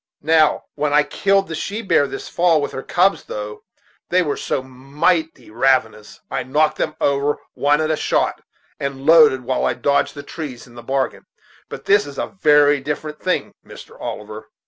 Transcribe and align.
Now, 0.23 0.63
when 0.73 0.93
I 0.93 1.03
killed 1.03 1.47
the 1.47 1.53
she 1.53 1.83
bear 1.83 2.07
this 2.07 2.27
fall, 2.27 2.59
with 2.59 2.71
her 2.71 2.81
cubs, 2.81 3.25
though 3.25 3.61
they 4.09 4.23
were 4.23 4.35
so 4.35 4.63
mighty 4.63 5.51
ravenous, 5.51 6.19
I 6.31 6.41
knocked 6.41 6.79
them 6.79 6.95
over 6.99 7.37
one 7.53 7.79
at 7.81 7.91
a 7.91 7.95
shot, 7.95 8.41
and 8.79 9.05
loaded 9.05 9.41
while 9.43 9.63
I 9.63 9.75
dodged 9.75 10.15
the 10.15 10.23
trees 10.23 10.65
in 10.65 10.73
the 10.73 10.81
bargain; 10.81 11.27
but 11.69 11.85
this 11.85 12.07
is 12.07 12.17
a 12.17 12.35
very 12.41 12.79
different 12.81 13.19
thing, 13.19 13.53
Mr. 13.63 13.95
Oliver." 14.01 14.49